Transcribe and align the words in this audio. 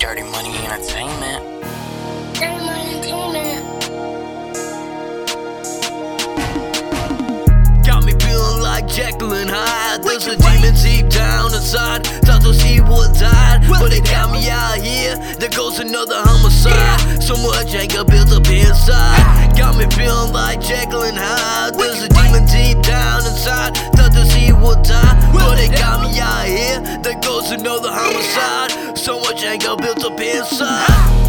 Dirty 0.00 0.22
Money 0.22 0.56
Entertainment. 0.64 1.44
Dirty 2.32 2.56
Money 2.64 2.88
Entertainment. 2.88 3.60
Got 7.84 8.04
me 8.04 8.14
feeling 8.18 8.62
like 8.62 8.88
Jekyll 8.88 9.34
and 9.34 9.50
Hyde. 9.50 10.02
There's 10.02 10.26
a 10.26 10.38
demon 10.38 10.74
deep 10.82 11.10
down 11.10 11.52
inside. 11.52 12.06
Thought 12.24 12.42
those 12.42 12.64
evil 12.64 13.02
died, 13.12 13.60
but 13.68 13.90
they 13.90 14.00
got 14.00 14.32
me 14.32 14.48
out 14.48 14.78
here. 14.78 15.16
There 15.36 15.50
goes 15.50 15.78
another 15.80 16.16
homicide. 16.16 17.22
So 17.22 17.36
much 17.36 17.74
anger 17.74 18.02
built 18.02 18.32
up 18.32 18.48
inside. 18.48 19.52
Got 19.54 19.76
me 19.76 19.84
feeling 19.94 20.32
like 20.32 20.62
Jekyll 20.62 21.02
and 21.02 21.18
Hyde. 21.18 21.74
There's 21.74 22.02
a 22.02 22.08
demon 22.08 22.46
deep 22.46 22.80
down 22.82 23.18
inside. 23.26 23.76
Thought 23.92 24.14
those 24.14 24.34
evil 24.34 24.80
died, 24.80 25.20
but 25.34 25.56
they 25.56 25.68
got 25.68 26.00
me 26.00 26.18
out 26.18 26.46
here. 26.48 26.80
There 27.02 27.20
goes 27.20 27.50
another 27.52 27.90
homicide. 27.92 28.96
So 28.96 29.19
Jack 29.40 29.64
é 29.64 29.70
o 29.70 29.76
que 29.78 30.04
eu 30.04 31.19